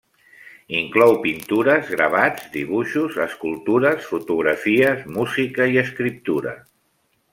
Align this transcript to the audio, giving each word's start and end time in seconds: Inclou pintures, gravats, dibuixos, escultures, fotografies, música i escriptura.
Inclou 0.77 1.11
pintures, 1.25 1.91
gravats, 1.97 2.47
dibuixos, 2.55 3.19
escultures, 3.27 4.01
fotografies, 4.15 5.05
música 5.19 5.69
i 5.75 5.79
escriptura. 5.83 6.57